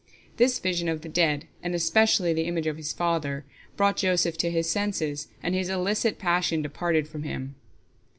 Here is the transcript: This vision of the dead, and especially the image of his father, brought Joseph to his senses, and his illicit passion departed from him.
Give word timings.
This 0.37 0.57
vision 0.57 0.89
of 0.89 1.01
the 1.01 1.09
dead, 1.09 1.45
and 1.61 1.75
especially 1.75 2.33
the 2.33 2.45
image 2.47 2.65
of 2.65 2.77
his 2.77 2.91
father, 2.91 3.45
brought 3.77 3.97
Joseph 3.97 4.35
to 4.39 4.49
his 4.49 4.67
senses, 4.67 5.27
and 5.43 5.53
his 5.53 5.69
illicit 5.69 6.17
passion 6.17 6.63
departed 6.63 7.07
from 7.07 7.21
him. 7.21 7.53